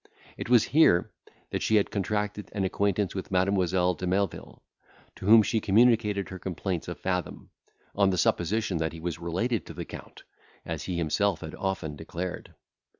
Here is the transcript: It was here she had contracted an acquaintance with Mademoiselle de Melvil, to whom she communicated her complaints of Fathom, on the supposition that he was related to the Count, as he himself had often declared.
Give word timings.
It 0.35 0.49
was 0.49 0.63
here 0.63 1.11
she 1.59 1.75
had 1.75 1.91
contracted 1.91 2.49
an 2.55 2.63
acquaintance 2.63 3.13
with 3.13 3.29
Mademoiselle 3.29 3.93
de 3.93 4.07
Melvil, 4.07 4.63
to 5.17 5.27
whom 5.27 5.43
she 5.43 5.59
communicated 5.61 6.29
her 6.29 6.39
complaints 6.39 6.87
of 6.87 6.97
Fathom, 6.99 7.51
on 7.93 8.09
the 8.09 8.17
supposition 8.17 8.77
that 8.79 8.93
he 8.93 8.99
was 8.99 9.19
related 9.19 9.63
to 9.67 9.75
the 9.75 9.85
Count, 9.85 10.23
as 10.65 10.85
he 10.85 10.97
himself 10.97 11.41
had 11.41 11.53
often 11.53 11.95
declared. 11.95 12.55